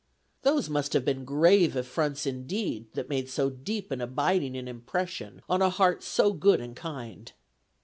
[0.41, 5.43] Those must have been grave affronts indeed that made so deep and abiding an impression
[5.47, 7.31] on a heart so good and kind.